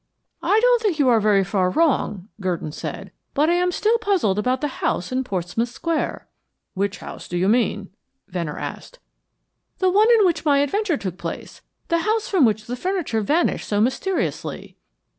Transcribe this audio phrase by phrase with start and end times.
[0.41, 4.39] "I don't think you are very far wrong," Gurdon said, "but I am still puzzled
[4.39, 6.27] about the house in Portsmouth Square."
[6.73, 7.91] "Which house do you mean?"
[8.27, 8.97] Venner asked.
[9.77, 11.61] "The one in which my adventure took place.
[11.89, 14.75] The house from which the furniture vanished so mysteriously."